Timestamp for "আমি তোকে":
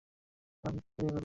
0.71-1.01